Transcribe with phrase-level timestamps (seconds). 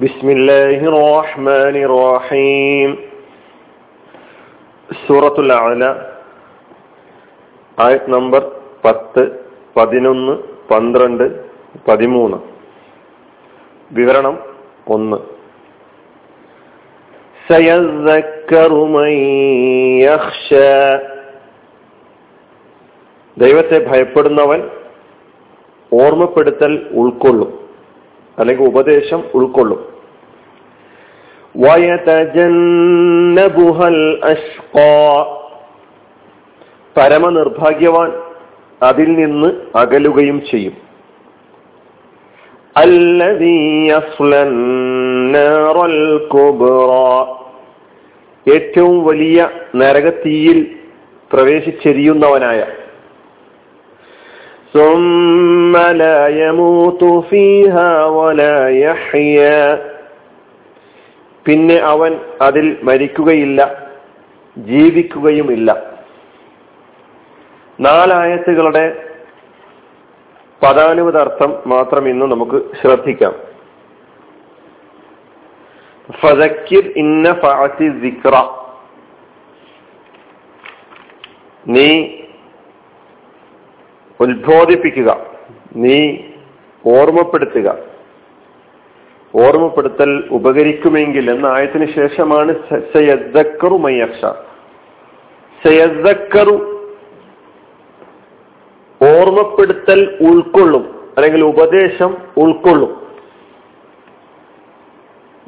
[0.00, 0.28] بسم
[5.52, 5.94] അല
[7.78, 9.44] ആയത് നമ്പർ പത്ത്
[9.76, 10.32] പതിനൊന്ന്
[10.72, 11.44] പന്ത്രണ്ട്
[11.88, 12.36] പതിമൂന്ന്.
[13.92, 14.38] വിവരണം
[14.88, 15.16] ഒന്ന്.
[23.38, 24.70] ദൈവത്തെ ഭയപ്പെടുന്നവൻ
[25.92, 27.61] ഓർമ്മപ്പെടുത്തൽ ഉൾക്കൊള്ളും.
[28.38, 29.92] അല്ലെങ്കിൽ ഉപദേശം ഉൾക്കൊള്ളും.
[36.96, 38.12] പരമനിർഭാഗ്യവാൻ
[38.82, 40.92] അതിൽ നിന്ന് അകലുകയും ചെയ്യും.
[48.52, 50.76] ഏറ്റവും വലിയ നരകത്തീയിൽ
[51.32, 52.64] പ്രവേശിച്ചെരിയുന്നവനായ
[54.73, 59.61] ثم لا يموت فيها ولا يحيا
[61.45, 63.59] പിന്നെ അവൻ അതിൽ മരിക്കുകയില്ല
[64.57, 65.69] ജീവിക്കുകയുമില്ല
[67.79, 68.85] നാലായത്തുകളുടെ
[70.61, 73.33] പദാനുപത അർത്ഥം മാത്രം ഇന്ന് നമുക്ക് ശ്രദ്ധിക്കാം
[76.09, 78.35] ഫതക്കിർ ഇന്ന ഫഅത്തി സിക്ര
[81.65, 81.89] നീ
[84.22, 85.26] ഉത്ബോധിപ്പിക്കുക.
[85.76, 86.16] നീ
[86.86, 87.78] ഓർമ്മപ്പെടുത്തുക.
[89.36, 94.20] ഓർമ്മപ്പെടുത്തൽ ഉപകരിക്കുമെങ്കിൽ എന്ന ആയത്തിന് ശേഷമാണ് സയദ്ദക്കറു മയ്യക്ഷ
[95.66, 96.56] സയദ്ദക്കറു
[99.02, 103.06] ഓർമ്മപ്പെടുത്തൽ ഉൾക്കൊള്ളും അല്ലെങ്കിൽ ഉപദേശം ഉൾക്കൊള്ളും.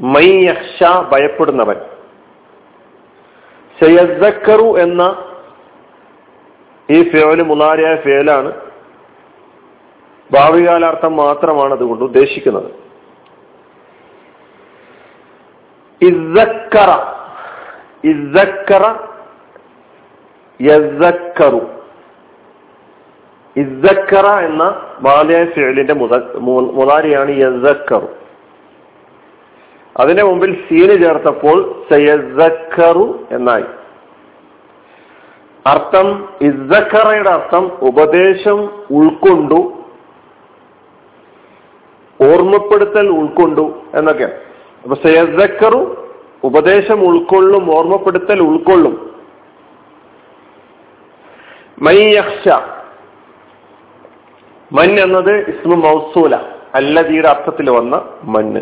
[0.01, 1.77] മയ്യക്ഷ ഭയപ്പെടുന്നവൻ.
[3.83, 5.31] സയദ്ദക്കറു എന്ന
[6.91, 8.64] ഈ ഫേൽ മുലാരിയായ ഫേലാണ്
[10.33, 12.85] ഭാവികാലാർത്ഥം മാത്രമാണ് അതുകൊണ്ട് ഉദ്ദേശിക്കുന്നത്.
[16.03, 16.91] ഇസക്കറ
[18.05, 18.85] ഇസ്സക്കറ
[20.63, 21.61] യസ്സക്കറു
[23.57, 24.65] ഇസ്സക്കറ എന്ന
[25.55, 25.95] ഫേലിന്റെ
[26.71, 28.09] മുതാരിയാണ് യസക്കറു.
[29.97, 33.65] അതിന്റെ മുമ്പിൽ സീന് ചേർത്തപ്പോൾ സയസക്കറു എന്നായി.
[35.67, 38.59] അർത്ഥം ഇസക്കറയുടെ അർത്ഥം ഉപദേശം
[38.91, 39.84] ഉൾക്കൊണ്ടു
[42.23, 44.33] ഓർമ്മപ്പെടുത്തൽ ഉൾക്കൊണ്ടു എന്നൊക്കെയാണ്
[44.83, 46.09] അപ്പൊ സയസക്കറു
[46.45, 49.15] ഉപദേശം ഉൾക്കൊള്ളും ഓർമ്മപ്പെടുത്തൽ ഉൾക്കൊള്ളും.
[51.83, 52.49] മൈയക്ഷ
[54.73, 56.37] മൻ എന്നത് ഇസ്മു മൗസൂല
[56.75, 58.61] അല്ലതീയുടെ അർത്ഥത്തിൽ വന്ന മണ്ണ്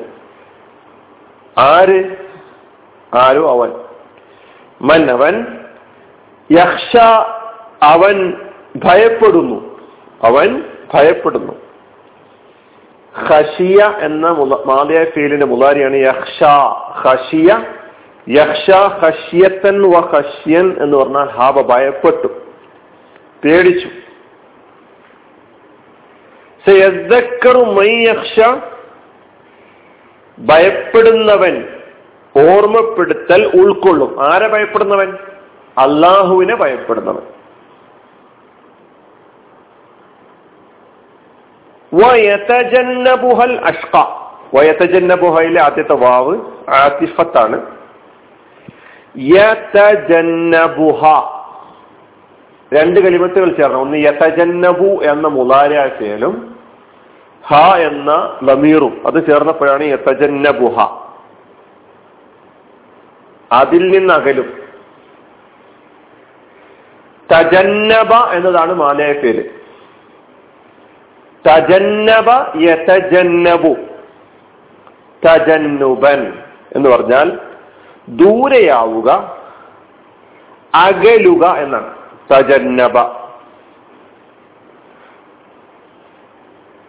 [1.58, 2.16] ആര്?
[3.14, 3.72] ആരോ അവൻ.
[4.82, 5.46] മൻ അവൻ.
[6.50, 6.96] യക്ഷ
[7.82, 8.32] അവൻ
[8.76, 9.80] ഭയപ്പെടുന്നു.
[10.22, 10.62] അവൻ
[10.94, 11.61] ഭയപ്പെടുന്നു.
[13.30, 14.30] ഖഷിയ എന്ന
[14.66, 16.42] മാതയായ ഫീലിന്റെ മുതാരിയാണ് യക്ഷ
[17.06, 17.64] ഖഷിയ
[18.28, 18.70] യക്ഷ
[19.04, 22.26] ഖഷ്യത്തൻ വ ഖഷ്യൻ എന്ന് പറഞ്ഞാൽ ഹാബ ഭയപ്പെട്ടു
[23.44, 23.88] പേടിച്ചു.
[30.38, 31.68] ഭയപ്പെടുന്നവൻ
[32.36, 34.32] ഓർമ്മപ്പെടുത്തൽ ഉൾക്കൊള്ളും.
[34.32, 35.12] ആരെ ഭയപ്പെടുന്നവൻ?
[35.78, 37.41] അള്ളാഹുവിനെ ഭയപ്പെടുന്നവൻ.
[41.94, 43.96] വയതജന്നബുഹൽ അഷ്ക.
[44.54, 47.62] വയതജന്നബുഹയിലെ ആദ്യത്തെ വാവ് ആതിഫത്താണ്
[49.18, 51.04] യതജന്നബുഹ.
[52.74, 53.78] രണ്ട് കലിമത്തുകൾ ചേർന്ന്.
[53.78, 56.60] ഒന്ന് യതജന്നബു എന്ന മുലാരാശയിലും
[57.46, 59.02] ഹ എന്ന ലമീറും.
[59.06, 61.02] അത് ചേർന്നപ്പോഴാണ് യതജന്നബുഹ.
[63.52, 64.62] അതിൽ നിന്ന് അകലും
[67.32, 69.61] തജന്നബ എന്നതാണ് മാലയ പേര്.
[71.48, 73.76] തജന്നബ യതജന്നബു.
[75.26, 76.38] തജന്നുബൻ
[76.76, 77.38] എന്ന് പറഞ്ഞാൽ
[78.08, 79.36] ദൂരെയാവുക
[80.74, 81.94] അകലുക എന്നാണ്.
[82.32, 82.98] തജന്നബ.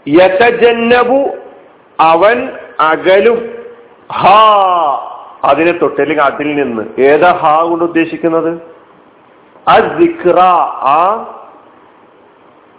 [0.08, 1.30] യതജന്നബു
[2.00, 2.50] അവൻ
[2.80, 3.50] അകലും.
[4.12, 5.10] ഹാ
[5.44, 7.02] അതിനെ തൊട്ട് അല്ലെങ്കിൽ അതിൽ നിന്ന്.
[7.02, 8.62] ഏതാ ഹാ കൊണ്ട് ഉദ്ദേശിക്കുന്നത്?
[9.68, 11.28] അസിക്ര ആ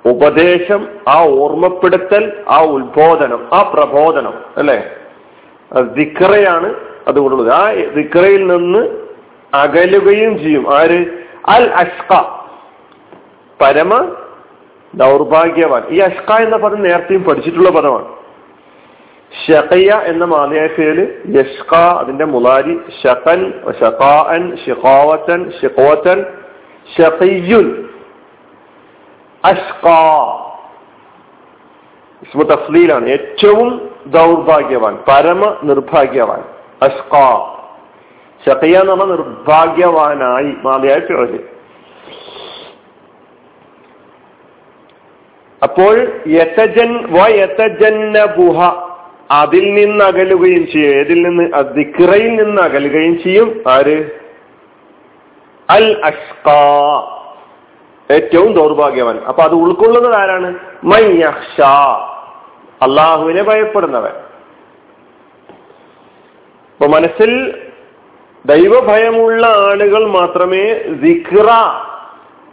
[0.07, 4.91] ഉപദേശം ആ ഓർമ്മപ്പെടുത്തൽ ആ ഉത്ബോധനം ആ പ്രബോധനം അല്ലെ?
[5.81, 6.75] ദിക്കറയാണ്
[7.09, 7.53] അതുകൊണ്ടുള്ളത്.
[7.53, 9.07] ആ ദിക്കറയിൽ നിന്ന്
[9.55, 10.75] അകലുകയും ചെയ്യും.
[10.75, 11.07] ആര്?
[11.49, 12.23] അൽ അഷ്ക.
[13.61, 14.17] പരമ
[14.95, 15.83] ദൗർഭാഗ്യവാൻ.
[15.91, 18.15] ഈ അഷ്ക എന്ന പദം നേരത്തെയും പഠിച്ചിട്ടുള്ള പദമാണ്.
[19.51, 21.07] ഷഖയ എന്ന മാതയായ പേര്
[21.39, 26.25] യഷ്ക അതിന്റെ മുലാരി ഷഖൻ ഷഖാൻ ഷിഖാവത്തൻ ഷിഖോത്തൻ
[26.99, 27.84] ഷഖയ്യുൻ
[29.45, 29.89] അഷ്ക.
[33.09, 36.45] ഏറ്റവും ദൗർഭാഗ്യവാൻ പരമ നിർഭാഗ്യവാൻ
[36.83, 37.17] അഷ്ക
[38.81, 41.45] എന്ന് പറഞ്ഞ നിർഭാഗ്യവാനായി മാതിയായ പിഴൽ
[45.63, 46.21] അപ്പോൾ
[49.31, 50.95] അതിൽ നിന്ന് അകലുകയും ചെയ്യും.
[50.95, 51.63] ഏതിൽ നിന്ന്?
[51.63, 53.65] ദിക്റയിൽ നിന്ന് അകലുകയും ചെയ്യും.
[53.69, 54.11] ആര്?
[55.71, 56.51] അൽ അഷ്ക.
[58.11, 59.19] ഏറ്റവും ദൗർഭാഗ്യവൻ.
[59.19, 60.59] അപ്പൊ അത് ഉൾക്കൊള്ളുന്നത് ആരാണ്?
[62.83, 64.11] അള്ളാഹുവിനെ ഭയപ്പെടുന്നവൻ.
[66.75, 67.63] ഇപ്പൊ മനസ്സിൽ
[68.47, 71.41] ദൈവഭയമുള്ള ആളുകൾ മാത്രമേ ദിക്റ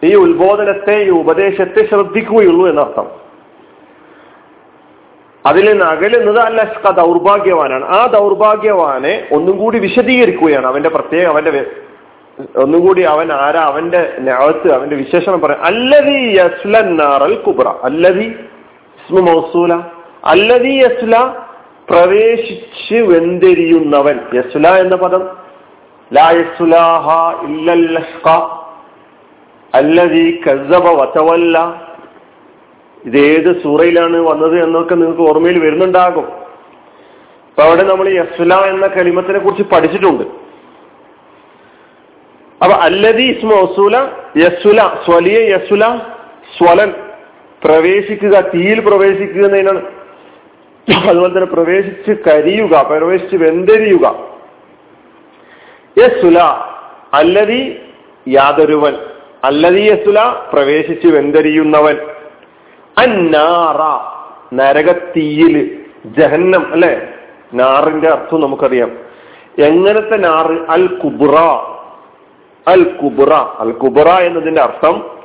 [0.04, 3.12] ഈ ഉത്ബോധനത്തെ ഈ ഉപദേശത്തെ ശ്രദ്ധിക്കുകയുള്ളൂ എന്നർത്ഥം.
[5.46, 7.86] അതിൽ നിന്ന് അകലുന്നത് അല്ല ദൗർഭാഗ്യവാനാണ്.
[7.86, 10.68] ആ ദൗർഭാഗ്യവാനെ ഒന്നും കൂടി വിശദീകരിക്കുകയാണ്.
[10.68, 11.72] അവന്റെ പ്രത്യേക അവന്റെ
[12.56, 13.60] ഒന്നും കൂടി അവൻ ആരാ?
[13.60, 15.66] അവന്റെ അകത്ത് അവന്റെ വിശേഷണം പറയാം.
[15.66, 17.68] അല്ലതി യസ്ലന്നാറൽ കുബ്ര.
[17.84, 18.36] അല്ലതി
[19.12, 19.74] മൗസൂല.
[20.26, 21.36] അല്ലതി യസ്ല
[21.90, 24.20] പ്രവേശിച്ച് വെന്തെരിയുന്നവൻ.
[24.34, 25.30] യസ്ല എന്ന പദം.
[26.14, 26.34] ലാ
[29.76, 31.82] അല്ലതി കസബ വതവല്ല.
[33.06, 36.26] ഇതേത് സൂറയിലാണ് വന്നത് എന്നൊക്കെ നിങ്ങൾക്ക് ഓർമ്മയിൽ വരുന്നുണ്ടാകും.
[36.26, 40.41] അപ്പൊ അവിടെ നമ്മൾ യസ്ല എന്ന കലിമത്തിനെ കുറിച്ച് പഠിച്ചിട്ടുണ്ട്.
[42.72, 43.98] അപ്പൊ അല്ലതി ഇസ്മ വസൂല
[44.38, 45.98] യസുല സ്വലിയ യസുല
[46.58, 46.94] സ്വലൻ.
[47.64, 49.82] പ്രവേശിക്കുക തീയിൽ പ്രവേശിക്കുക എന്നതിനാണ്.
[51.10, 54.28] അതുപോലെ തന്നെ പ്രവേശിച്ച് കരിയുക പ്രവേശിച്ച് വെന്തരിയുക.
[55.98, 56.40] യസുല
[57.14, 57.80] അല്ലതി
[58.28, 58.94] യാതൊരുവൻ.
[59.44, 60.24] അല്ലതി യസുല
[60.54, 61.98] പ്രവേശിച്ച് വെന്തരിയുന്നവൻ.
[62.98, 64.12] അന്നാറ
[64.56, 67.08] നരകത്തീയിൽ ജഹന്നം അല്ലെ?
[67.54, 68.92] നാറിന്റെ അർത്ഥം നമുക്കറിയാം.
[69.60, 70.72] എങ്ങനത്തെ നാറ്?
[70.72, 71.38] അൽ കുബ്ര.
[72.68, 75.22] അൽ കുബ്ര അൽ കുബ്ര എന്നതിന്റെ അർത്ഥം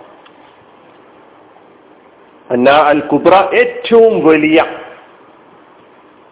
[2.87, 4.65] അൽ കുബ്ര ഏറ്റവും വലിയ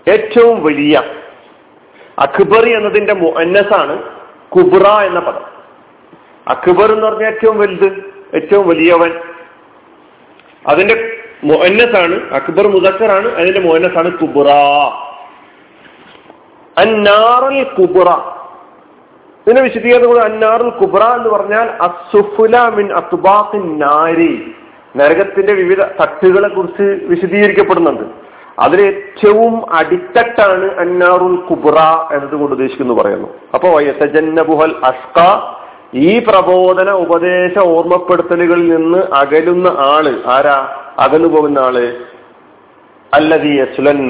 [0.08, 1.02] ഏറ്റവും വലിയ.
[2.18, 4.02] അക്ബർ എന്നതിന്റെ മുഅന്നസാണ്
[4.48, 5.44] കുബ്ര എന്ന പദം.
[6.48, 9.12] അക്ബർ എന്ന് പറഞ്ഞ ഏറ്റവും വലുത് ഏറ്റവും വലിയവൻ.
[10.68, 14.48] അതിന്റെ മുഅന്നസാണ് അക്ബർ മുദക്കറാണ് അതിന്റെ മുഅന്നസാണ് കുബ്ര.
[16.78, 18.33] അന്നാറൽ കുബ്ര.
[19.46, 21.70] ഇതിന്റെ വിശദീകരണം കൂടെ അന്നാറുൽ കുബ്ര എന്ന് പറഞ്ഞാൽ
[22.68, 22.92] മിൻ
[23.78, 24.54] നാരി.
[24.96, 28.02] നരകത്തിന്റെ വിവിധ തട്ടുകളെ കുറിച്ച് വിശദീകരിക്കപ്പെടുന്നുണ്ട്.
[28.58, 31.78] അതിൽ ഏറ്റവും അടിത്തട്ടാണ് അന്നാറുൽ കുബ്ര
[32.14, 33.28] എന്നതുകൊണ്ട് ഉദ്ദേശിക്കുന്നു പറയുന്നു.
[33.54, 35.20] അപ്പൊ വയസജന്നബുഹൽ അഷ്ക
[35.94, 40.76] ഈ പ്രബോധന ഉപദേശ ഓർമ്മപ്പെടുത്തലുകളിൽ നിന്ന് അകലുന്ന ആൾ ആരാ?
[40.98, 41.96] അകന്നു പോകുന്ന ആൾ
[43.14, 44.08] അല്ലതി യസുലൻ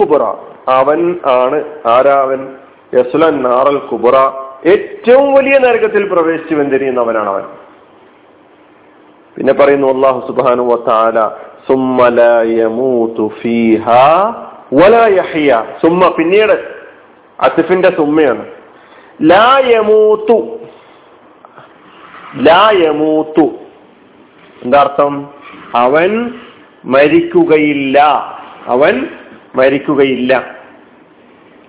[0.00, 0.34] കുബ്ര.
[0.68, 2.56] അവൻ ആണ് ആരാ അവൻ?
[2.94, 3.42] യസുലൻ
[3.78, 4.46] കുബ്ര.
[4.66, 7.42] ഏറ്റവും വലിയ നരകത്തിൽ പ്രവേശിച്ചു വെന്തിരിയുന്നവനാണ് അവൻ
[9.36, 11.28] പിന്നെ പറയുന്നു അള്ളാഹു സുബാനു വത്താല
[15.82, 16.52] സുമ്മ പിന്നീട്
[17.40, 18.46] അസിഫിന്റെ സുമ്മയാണ്.
[19.22, 20.58] ലായമൂത്തു
[22.36, 23.50] ലായമൂത്തു
[24.62, 25.28] എന്താ അർത്ഥം?
[25.74, 26.34] അവൻ
[26.84, 28.02] മരിക്കുകയില്ല.
[28.66, 29.06] അവൻ
[29.54, 30.44] മരിക്കുകയില്ല.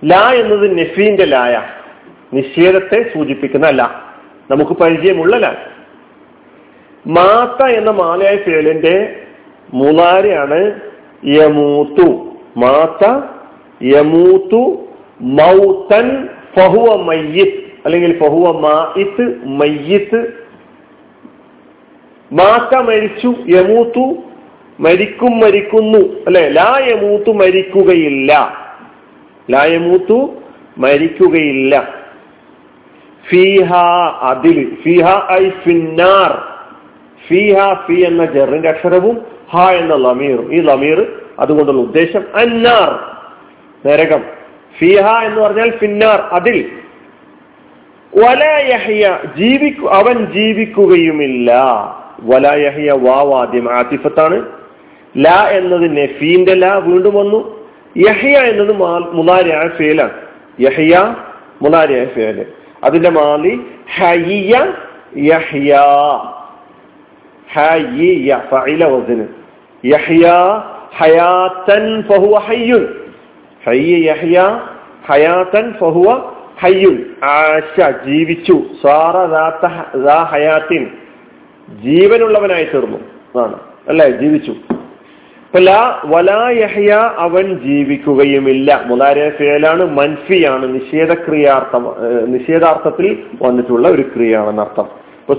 [0.04, 1.62] ലാ എന്നത് നഫീന്റെ ലായ.
[2.32, 3.66] നിഷേധത്തെ സൂചിപ്പിക്കുന്ന
[4.50, 5.54] നമുക്ക് പരിചയമുള്ള ലാ
[7.06, 9.22] മാത്ത എന്ന മാലയായ ഫേലിന്റെ
[9.74, 10.80] മൂന്നാരിയാണ്
[11.24, 12.34] യമൂത്തു.
[12.56, 13.20] മാത്ത
[13.82, 14.88] യമൂത്തു
[15.20, 17.62] മൗത്തൻ ഫഹുവ മയ്യിത്ത്.
[17.84, 20.46] അല്ലെങ്കിൽ ഫഹുവ മായിത്ത് മയ്യിത്ത്.
[22.32, 24.16] മാത്ത മരിച്ചു യമൂത്തു
[24.80, 25.98] മരിക്കും മരിക്കുന്നു.
[25.98, 26.48] അല്ലെ?
[26.48, 28.56] ലാ യമൂത്തു മരിക്കുകയില്ല.
[29.50, 30.34] ലാ യമൂത്തു
[30.78, 32.01] മരിക്കുകയില്ല.
[33.30, 33.74] ഫീഹ
[34.20, 35.50] അതിൽ ഫീഹ ഐ
[37.28, 41.06] ഫീഹ ഫി എന്ന ജറിന്റെ അക്ഷരവും ഹ എന്ന ലമീറും ഈ ലമീർ
[41.38, 43.16] അതുകൊണ്ടുള്ള ഉദ്ദേശം അന്നാർ.
[43.88, 44.24] നരകം.
[44.78, 46.70] ഫീഹ എന്ന് പറഞ്ഞാൽ ഫിന്നാർ അതിൽ.
[48.16, 51.54] വലയഹ്യ ജീവിക്കു അവൻ ജീവിക്കുകയുമില്ല.
[52.20, 54.46] വലയഹ്യ വാവാദ്യം ആതിഫത്താണ്
[55.18, 57.68] ല എന്നത് നഫീന്റെ ല വീണ്ടും വന്നു.
[57.96, 58.72] യഹ്യ എന്നത്
[59.12, 60.12] മുനാരിയായ ഫേലാണ്.
[60.60, 61.14] യഹ്യ
[61.62, 62.46] മുനാരിയായ ഫേൽ.
[62.84, 64.72] അതിന്റെ മാലി ഹയ്യ
[65.16, 65.78] യഹ്യ.
[67.54, 69.26] ഹയ്യ ഫഇല വസ്ന്.
[69.84, 70.32] യഹ്യ
[70.96, 72.86] ഹയാതൻ ഫഹുവ ഹയ്യുൻ.
[73.66, 74.60] ഹയ്യ യഹ്യ
[75.06, 77.24] ഹയാതൻ ഫഹുവ ഹയ്യുൻ.
[77.24, 78.62] ആശ ജീവിച്ചു.
[78.82, 79.26] സാറ
[80.30, 80.90] ഹയാത്തിൻ.
[81.82, 82.98] ജീവനുള്ളവനായി തീർന്നു.
[82.98, 83.58] അതാണ്
[83.88, 84.10] അല്ലേ?
[84.10, 84.54] ജീവിച്ചു.
[86.04, 88.82] വലായഹ്യ അവൻ ജീവിക്കുകയുമില്ല.
[88.86, 90.74] മുലാരിയ ഫേലാണ് മൻഫിയാണ്.
[90.74, 91.94] നിഷേധക്രിയാർത്ഥം
[92.26, 95.34] നിഷേധാർത്ഥത്തിൽ വന്നിട്ടുള്ള ഒരു ക്രിയയാണെന്നർത്ഥം ഇപ്പൊ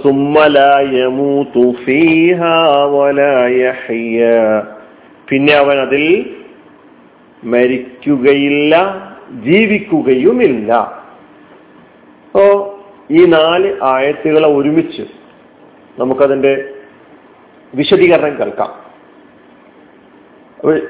[5.30, 6.36] പിന്നെ അവൻ അതിൽ
[7.44, 8.74] മരിക്കുകയില്ല
[9.32, 10.74] ജീവിക്കുകയുമില്ല.
[12.26, 12.80] അപ്പോ
[13.12, 15.02] ഈ നാല് ആയത്തുകളെ ഒരുമിച്ച്
[16.00, 16.70] നമുക്കതിന്റെ
[17.76, 18.83] വിശദീകരണം കേൾക്കാം.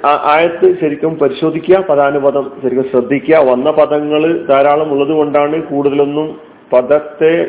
[0.05, 3.51] ആയത്ത് ശരിക്കും പരിശോധിക്കുക പദാനുപദം ശരിക്കും ശ്രദ്ധിക്കുക.
[3.51, 6.39] വന്ന പദങ്ങൾ ധാരാളം ഉള്ളത് കൊണ്ടാണ് കൂടുതലൊന്നും
[6.73, 7.45] പദത്തെ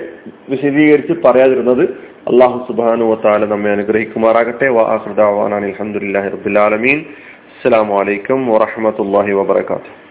[0.50, 1.82] വിശദീകരിച്ച് പറയാതിരുന്നത്.
[2.28, 4.68] അള്ളാഹു സുബാനു വത്താല നമ്മെ അനുഗ്രഹിക്കുമാറാകട്ടെ.
[4.68, 7.04] വാഹൃദാൻ അലഹമുല്ലാ റബുലാലമീൻ
[7.54, 10.03] അസ്സാം വലൈക്കും വാഹമത്തല്ലാഹി വാബർക്കാത്തു